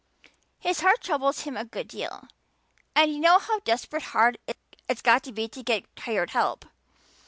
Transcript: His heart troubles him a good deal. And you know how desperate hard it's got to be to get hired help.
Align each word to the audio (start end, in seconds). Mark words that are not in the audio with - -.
His 0.57 0.79
heart 0.81 0.99
troubles 1.03 1.41
him 1.41 1.55
a 1.55 1.63
good 1.63 1.87
deal. 1.87 2.27
And 2.95 3.13
you 3.13 3.19
know 3.19 3.37
how 3.37 3.59
desperate 3.59 4.01
hard 4.17 4.39
it's 4.87 5.01
got 5.03 5.21
to 5.25 5.31
be 5.31 5.47
to 5.49 5.61
get 5.61 5.85
hired 5.99 6.31
help. 6.31 6.65